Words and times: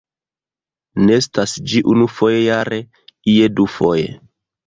Nestas 1.09 1.53
ĝi 1.73 1.83
unufoje 1.93 2.41
jare, 2.45 2.79
ie 3.35 3.51
dufoje. 3.61 4.11